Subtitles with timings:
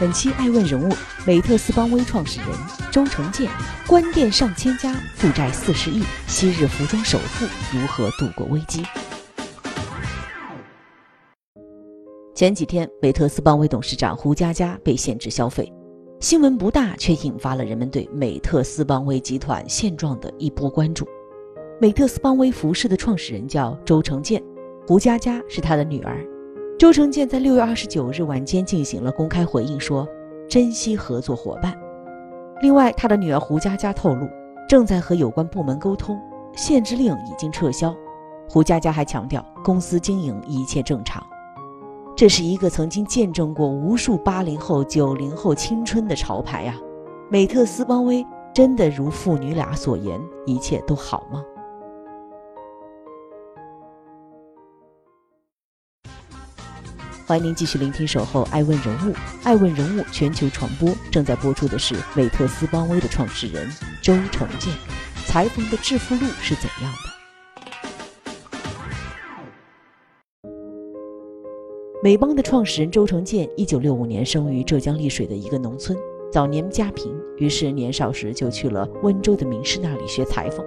[0.00, 0.92] 本期爱问人物，
[1.24, 2.48] 美特斯邦威创始人
[2.90, 3.48] 周成建，
[3.86, 8.82] 关店上千家，负债四十亿，昔日服装首富如何度过危机？
[12.34, 15.72] 前几天，美特斯邦威董事长胡佳佳被限制消费，
[16.18, 21.06] 新闻不大，却引发了人们对美特斯邦威集团现状的一波关注。
[21.80, 24.42] 美特斯邦威服饰的创始人叫周成建，
[24.88, 26.33] 胡佳佳是他的女儿。
[26.84, 30.06] 周成建在六月二十九日晚间进行了公开回应，说
[30.50, 31.74] 珍惜合作伙伴。
[32.60, 34.28] 另外，他的女儿胡佳佳透露，
[34.68, 36.20] 正在和有关部门沟通，
[36.54, 37.96] 限制令已经撤销。
[38.50, 41.26] 胡佳佳还强调，公司经营一切正常。
[42.14, 46.76] 这是一个曾经见证过无数八零后、九零后青春的潮牌啊！
[47.30, 48.22] 美特斯邦威
[48.54, 51.42] 真的如父女俩所言，一切都好吗？
[57.26, 59.12] 欢迎您继续聆听《守候爱问人物》，
[59.44, 63.66] 爱问人物全球传播正在播出的是美特斯邦威的创始人
[64.02, 64.70] 周成建。
[65.24, 66.98] 裁缝的致富路是怎样的？
[72.02, 75.98] 美邦的创始人周成建，一九六五年生于浙江丽水的一个农村，
[76.30, 80.62] 早年家贫，于是年少时就去了温州的名师那里学裁缝。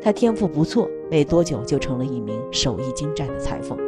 [0.00, 3.78] 他天赋不错，没多久就成了一名手艺精湛的裁缝。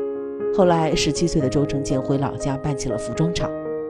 [0.52, 3.48] 后来，十七岁的周成建回老家办起了服装厂。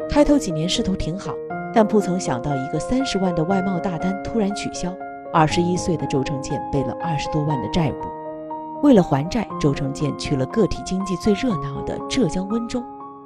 [0.09, 1.33] 开头几年势头挺好，
[1.73, 4.95] 但不曾想到一个三十万的外贸大单突然取消。
[5.33, 8.83] 二十一岁的周成建背了二十多万的债务。
[8.83, 12.83] 为了还债，周成建去了个体经济最热闹的浙江温州，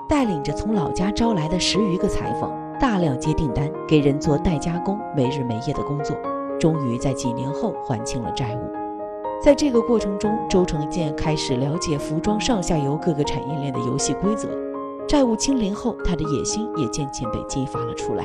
[0.09, 6.17] 带领着从老家招来的十余个裁缝，大量接订单，给人做代加工，没日没夜的工作。
[6.61, 8.84] 终于在几年后还清了债务。
[9.45, 14.49] 在这个过程中，周成建开始了解服装上下游各个产业链的游戏规则。
[15.07, 18.25] 债务清零后，他的野心也渐渐被激发了出来。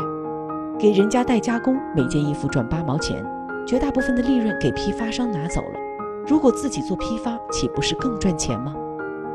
[0.79, 3.21] 给人家代加工，每件衣服赚八毛钱，
[3.67, 5.79] 绝大部分的利润给批发商拿走了。
[6.25, 8.73] 如果自己做批发，岂不是更赚钱吗？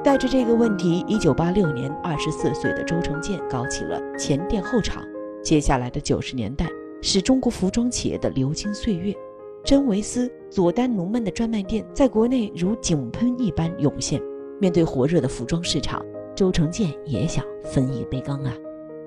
[0.02, 5.04] 带着这个问题，一九八六年，二十四岁的周成建搞起了前店后厂。
[5.42, 6.66] 接下来的九十年代，
[7.02, 9.14] 是中国服装企业的流金岁月。
[9.64, 14.20] 真维斯、佐丹奴们的专卖店在国内如井喷一般涌现。
[14.60, 16.04] 面对火热的服装市场，
[16.34, 18.52] 周成建也想分一杯羹啊！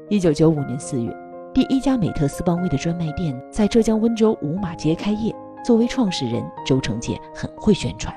[0.10, 1.16] 一九九五年四月，
[1.54, 5.32] 第一家美特斯邦威的专卖店在浙江温州五马街开业。
[5.64, 8.12] 作为创始人，周成建很会宣传。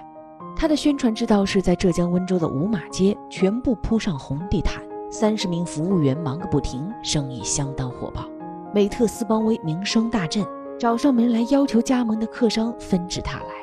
[0.57, 8.25] 他的宣传之道是在浙江温州的五马街全部铺上红地毯，三十名服务员忙个不停，生意相当火爆。
[8.75, 10.43] 美特斯邦威名声大振。
[10.81, 13.55] 找上门来要求加盟的客商纷至沓来。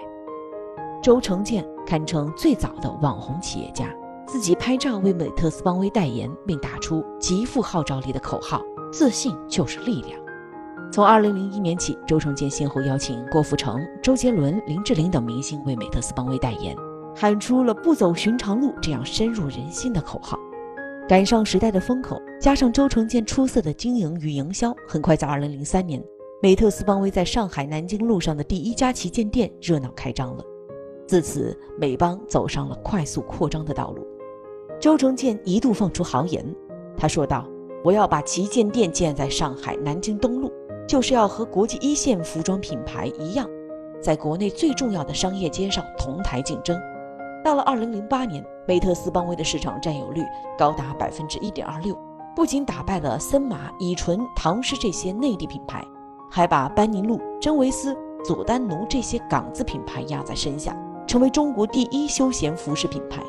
[1.01, 3.89] 周成建堪称最早的网红企业家，
[4.27, 8.61] 自己拍照为美特斯邦威代言，并打出极富号召力的口号
[8.93, 10.19] ：“自信就是力量。”
[10.93, 16.75] 从2001年起，周成建先后邀请郭富城、周杰伦、林志玲等明星为美特斯邦威代言，
[17.15, 20.37] 喊出了“不走寻常路”这样深入人心的口号。
[21.09, 26.03] 赶上时代的风口，加上周成建出色的经营与营销，很快在2003年。
[26.39, 30.43] 美特斯邦威在上海南京路上的第一家旗舰店热闹开张了，
[31.07, 34.05] 自此美邦走上了快速扩张的道路。
[34.79, 36.45] 周成建一度放出豪言，
[36.95, 37.49] 他说道
[37.83, 40.51] ：“我要把旗舰店建在上海南京东路，
[40.87, 43.49] 就是要和国际一线服装品牌一样，
[43.99, 46.79] 在国内最重要的商业街上同台竞争。”
[47.43, 50.21] 到了2008年，美特斯邦威的市场占有率
[50.55, 51.97] 高达百分之一点二六，
[52.35, 55.83] 不仅打败了森马、以纯、唐诗这些内地品牌。
[56.29, 60.75] 还把班尼路、真维斯、佐丹奴这些港资品牌压在身下，
[61.07, 63.21] 成为中国第一休闲服饰品牌。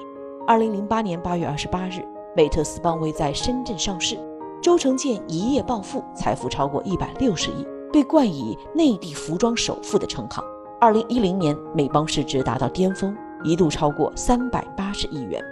[0.47, 2.03] 二零零八年八月二十八日，
[2.37, 4.19] 美特斯邦威在深圳上市，
[4.63, 10.43] 周成建一夜暴富，财富超过一百六十亿，被冠以内地服装首富的称号。
[10.81, 15.43] 二零一零年，美邦市值达到巅峰，一度超过三百八十亿元。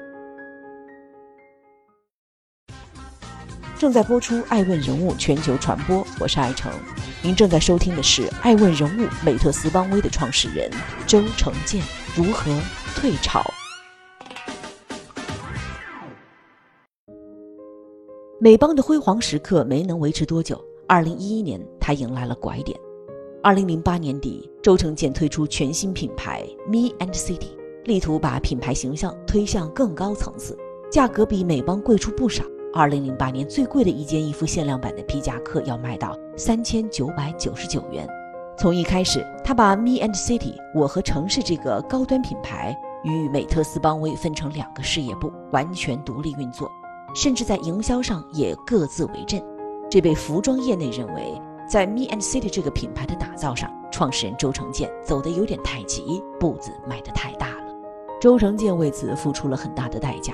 [3.79, 6.73] 正在播出《爱问人物全球传播》，我是爱成。
[7.23, 10.71] 您正在收听的是《爱问人物》美特斯邦威的创始人
[11.07, 11.83] 周成建
[12.15, 12.53] 如何
[12.95, 13.43] 退潮。
[18.39, 20.63] 美邦的辉煌时刻没能维持多久。
[20.87, 22.79] 二零一一年，他迎来了拐点。
[23.43, 30.57] 二零零八年底，周成建推出全新品牌 Me and City，力图把品牌形象推向更高层次，
[30.93, 32.45] 价格比美邦贵出不少。
[32.73, 38.07] 二零零八年最贵的一件衣服限量版的皮夹克要卖到三千九百九十九元。
[38.59, 46.71] 从一开始，他把 Me and City 我和城市这个高端品牌与美特斯邦威分成两个事业部，完全独立运作，
[47.15, 49.43] 甚至在营销上也各自为政。
[49.91, 51.41] 这被服装业内认为。
[51.69, 57.75] 在 Me and City 这个品牌的打造上，创始人周成建走得有点太急，步子迈得太大了。
[58.21, 60.33] 周成建为此付出了很大的代价。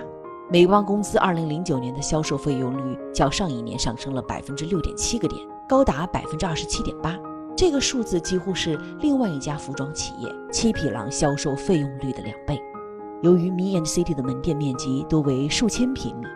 [0.51, 5.41] 美邦公司2009年的销售费用率较上一年上升了百分之六点七个点，
[5.73, 7.19] 高达百分之二十七点八。
[7.57, 12.61] 这个数字几乎是另外一家服装企业七匹狼销售费用率的两倍。
[13.23, 16.27] 由于 Me and City 的门店面积多为数千平米。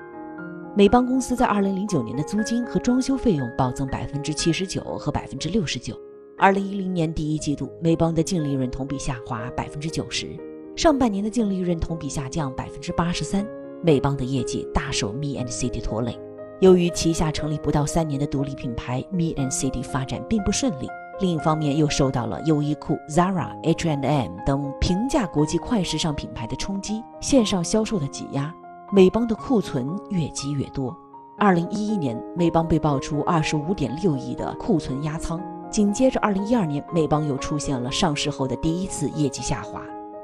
[0.75, 5.95] 美邦公司在二零零九年的租金和装修费用暴增百分之七十九和百分之六十九。
[6.39, 10.29] 二零一零年第一季度，美邦的净利润同比下滑百分之九十，
[10.75, 13.47] 上半年的净利润同比下降百分之八十三。
[13.83, 16.19] 美邦的业绩大受 Me and City 拖累。
[16.61, 20.89] 由于旗下成立不到三年的独立品牌 Me and City 发展并不顺利，
[21.21, 28.55] 另一方面又受到了优衣库、Zara、H&M 等平价国际快时尚品牌的冲击，线上销售的挤压。
[28.91, 30.97] 美邦的库存越积越多。
[31.37, 35.39] 二零一一年，美邦被爆出二十五点六亿的库存压仓。
[35.71, 39.83] 紧接着，二零一二年，美邦又出现了上市后的第一次业绩下滑，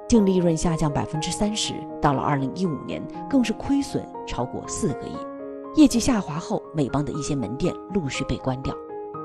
[0.08, 1.74] 净利润下降百分之三十。
[2.00, 5.31] 到了二零一五年，更是亏损超过四个亿。
[5.74, 8.76] 业绩下滑后，美邦的一些门店陆续被关掉。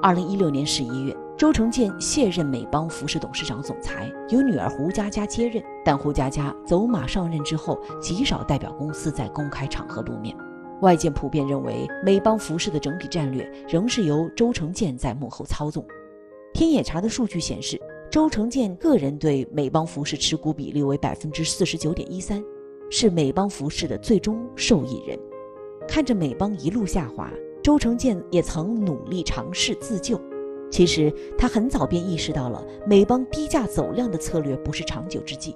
[0.01, 1.15] 二零一六年十一月。
[1.37, 5.63] 周成建卸任美邦服饰董事长总裁，由女儿胡佳佳接任。
[5.85, 10.35] 但胡佳佳走马上任之后，极少代表公司在公开场合露面。
[10.81, 15.85] 外界普遍认为，美邦服饰的整体战略仍是由周成建在幕后操纵。
[16.55, 17.79] 天眼查的数据显示，
[18.09, 22.43] 周成建个人对美邦服饰持股比例为百分之四十九点一三，
[22.89, 25.15] 是美邦服饰的最终受益人。
[25.87, 27.31] 看着美邦一路下滑，
[27.63, 30.19] 周成建也曾努力尝试自救。
[30.69, 35.55] 其实他很早便意识到了美邦低价走量的策略不是长久之计，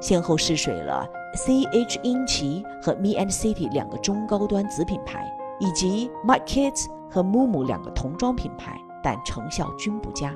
[0.00, 5.24] 先后试水了 C H 英奇和 Me and City 两个中高端子品牌，
[5.60, 10.34] 以及 My Kids 和 Mumu 两个童装品牌，但成效均不佳。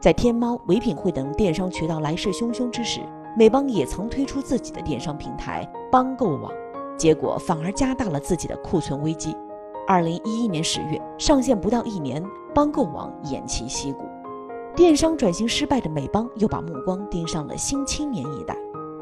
[0.00, 3.00] 在天猫、唯品会等电商渠道来势汹汹之时，
[3.36, 6.50] 美邦也曾推出自己的电商平台邦购网，
[7.00, 9.34] 结果反而加大了自己的库存危机。
[9.88, 12.22] 二零一一年十月上线不到一年。
[12.52, 14.02] 邦购网偃旗息鼓，
[14.74, 18.56] 电商转型失败的美邦又把目光盯上了新青年一代。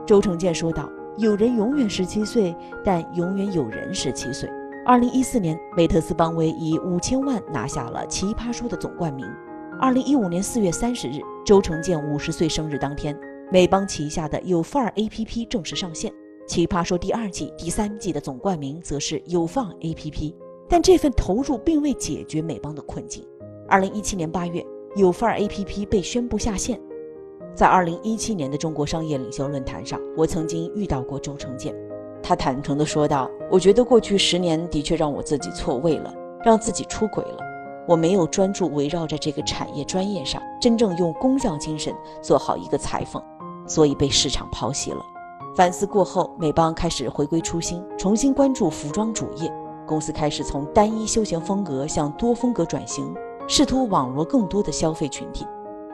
[0.07, 0.87] 周成建说道
[1.17, 2.55] ：“有人永远十七岁，
[2.85, 4.49] 但永远有人十七岁。”
[4.85, 9.27] 二零一四年，美特斯邦威以五千万拿下了《奇葩说》的总冠名。
[9.81, 13.19] 二零一五年四月三十日，周成建五十岁生日当天，
[13.51, 16.13] 美邦旗下的有范儿 APP 正式上线，
[16.49, 20.35] 《奇葩说》第二季、第三季的总冠名则是有放 APP。
[20.71, 23.25] 但这份投入并未解决美邦的困境。
[23.67, 24.63] 二零一七年八月，
[24.97, 26.79] 有范 APP 被宣布下线。
[27.55, 31.75] 在二零一七年的中国商业领袖论坛上，我曾经遇到过周成建，
[32.23, 36.15] 他坦诚地说道：“我觉得过去十年的确让我自己错位了，
[36.45, 37.39] 让自己出轨了。
[37.87, 43.23] 我没有专注围绕着这个产业专业上，真正用工匠精神做好一个裁缝，
[43.67, 45.03] 所以被市场抛弃了。”
[45.59, 49.53] 反思过后，美邦开始回归初心，重新关注服装主业。
[49.89, 53.13] 公司开始从单一休闲风格向多风格转型。
[53.49, 55.45] 试图网罗更多的消费群体，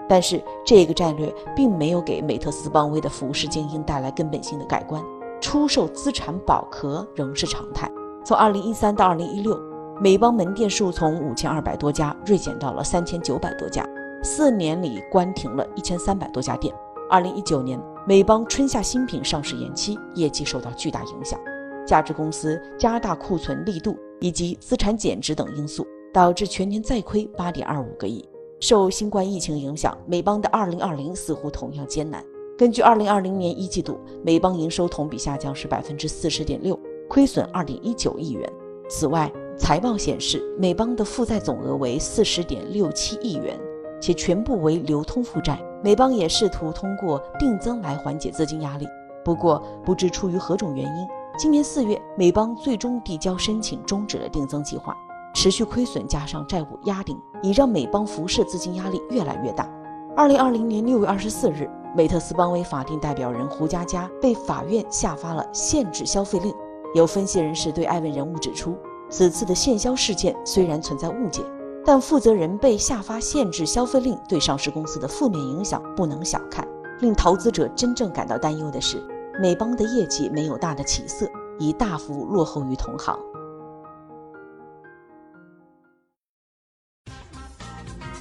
[0.07, 5.03] 但是这个战略并没有给美特斯邦威的服饰精英带来根本性的改观。
[5.41, 7.91] 出售资产保壳仍是常态。
[8.23, 9.59] 从2013到2016，
[9.99, 13.83] 美邦门店数从5200多家锐减到了3900多家，
[14.23, 16.75] 四年里关停了一千三百多家店。
[17.11, 21.41] 2019年，美邦春夏新品上市延期，业绩受到巨大影响。
[21.87, 25.87] 价值公司加大库存力度以及资产减值等因素。
[26.13, 28.25] 导致全年再亏八点二五个亿。
[28.61, 32.25] 受新冠疫情影响，美邦的二零二零似乎同样艰难。
[32.57, 38.49] 根据二零二零年一季度，美邦营收同比下降是百分之四十点六，亏损二点一九亿元。
[38.89, 43.59] 此外，财报显示，美邦的负债总额为四十点六七亿元，
[44.05, 45.59] 且全部为流通负债。
[45.83, 48.87] 美邦也试图通过定增来缓解资金压力，
[49.25, 51.09] 不过不知出于何种原因，
[51.39, 54.95] 今年四月，美邦最终递交申请，终止了定增计划。
[55.33, 59.67] 持续亏损加上债务压顶，已让美邦服饰资金压力越来越大。
[60.15, 66.55] 二零二零年六月二十四日，美特斯邦威法定代表人胡佳佳被法院下发了限制消费令。
[66.95, 68.77] 有分析人士对艾文人物指出，
[69.11, 71.43] 此次的限销事件虽然存在误解，
[71.87, 76.67] 但负责人被下发限制消费令对上市公司的负面影响不能小看。
[77.01, 79.03] 令投资者真正感到担忧的是，
[79.39, 83.19] 美邦的业绩没有大的起色，已大幅落后于同行。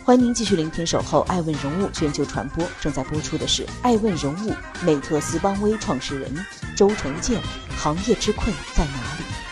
[0.04, 4.50] 欢迎您继续聆听《守候爱问人物全球传播》，正在播出的是《爱问人物》
[4.84, 6.30] 美特斯邦威创始人
[6.76, 7.42] 周成建，
[7.78, 9.43] 行业之困在哪里？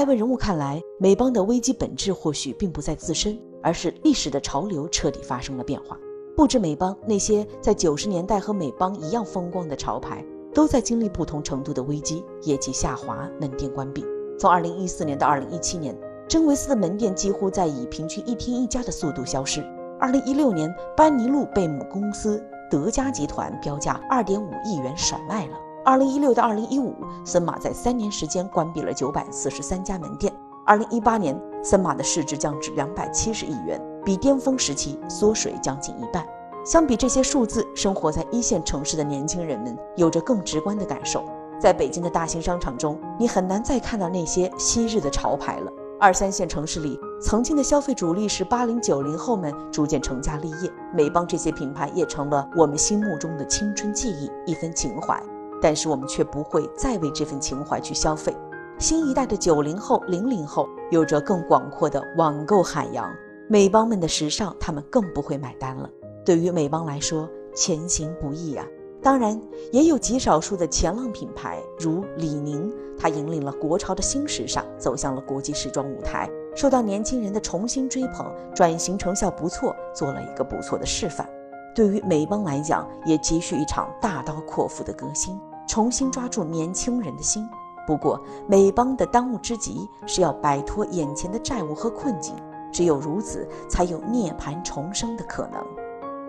[0.00, 5.94] 在爱问人物看来，美邦的危机本质或许并不在自身，而是历史的潮流彻底发生了变化。
[6.34, 14.02] 不止美邦，那些在九十年代和美邦一样风光的潮牌，都在经历不同程度的危机，业绩下滑，门店关闭。
[14.38, 15.94] 从二零一四年到二零一七年，
[16.26, 19.60] 真维斯的门店几乎在以平均一天一家的速度消失。
[20.00, 25.58] 二零一六年，班尼路被母公司德嘉集团标价二点五亿元甩卖了。
[25.90, 26.94] 二零一六到二零一五，
[27.24, 30.32] 森马在三年时间关闭了九百四十三家门店。
[30.64, 36.24] 二零一八年，森马的市值降至两百七十亿元，比巅峰时期缩水将近一半。
[36.64, 41.24] 相比这些数字，生活在一线城市的年轻人们有着更直观的感受。
[41.58, 45.72] 在北京的大型商场中，你很难再看到那些昔日的潮牌了。
[45.98, 55.20] 二三线城市里，曾经的消费主力是八零九零后们逐渐成家立业，美邦这些品牌也成了我们心目中的青春记忆，一份情怀。
[55.60, 58.34] 但是我们却不会再为这份情怀去消费。
[58.78, 63.12] 新一代的九零后、零零后有着更广阔的网购海洋，
[63.48, 65.88] 美邦们的时尚他们更不会买单了。
[66.24, 68.66] 对于美邦来说，前行不易啊。
[69.02, 69.40] 当然，
[69.72, 81.26] 也有极少数的前浪品牌，如李宁，它引领了国潮的新时尚，走向了国际时装舞台，受到年轻人的重新追捧，转型成效不错，做了一个不错的示范。
[81.74, 85.38] 对于美邦来讲，也急需一场大刀阔斧的革新。
[85.70, 87.48] 重新抓住年轻人的心。
[87.86, 92.34] 不过，美邦的当务之急是要摆脱眼前的债务和困境，
[92.72, 95.64] 只有如此，才有涅槃重生的可能。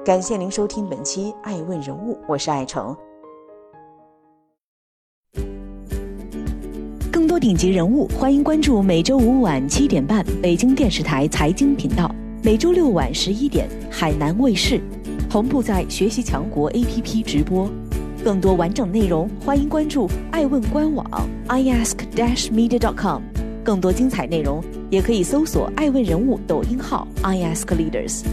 [0.05, 2.95] 感谢您收听本期《爱问人物》，我是爱成。
[7.11, 14.79] 更多顶级人物，欢迎关注每周五晚七点半北京电视台财经频道，每周六晚十一点海南卫视
[15.27, 17.67] 同步在学习强国 APP 直播。
[18.23, 21.05] 更多完整内容，欢迎关注爱问官网
[21.47, 23.23] iask-media.com。
[23.63, 28.23] 更多精彩内容，也可以搜索爱问人物抖音号 iaskleaders。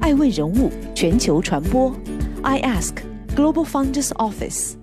[0.00, 1.92] 爱问人物全球传播
[2.42, 2.94] ，iask
[3.36, 4.81] Global Founders Office。